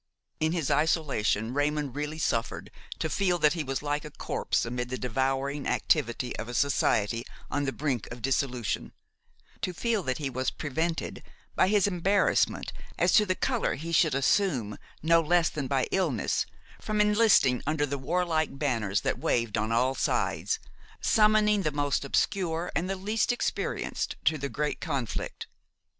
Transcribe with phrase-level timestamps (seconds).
[0.39, 4.89] In his isolation Raymon really suffered to feel that he was like a corpse amid
[4.89, 8.93] the devouring activity of a society on the brink of dissolution,
[9.61, 11.21] to feel that he was prevented,
[11.55, 16.47] by his embarrassment as to the color he should assume no less than by illness,
[16.81, 20.57] from enlisting under the warlike banners that waved on all sides,
[20.99, 25.45] summoning the most obscure and the least experienced to the great conflict.